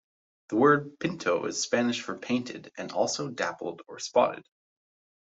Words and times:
The 0.49 0.55
word 0.55 0.97
"pinto" 0.99 1.45
is 1.45 1.61
Spanish 1.61 2.01
for 2.01 2.17
'painted', 2.17 2.71
and 2.75 2.91
also 2.91 3.27
'dappled' 3.29 3.83
or 3.87 3.99
'spotted'. 3.99 4.47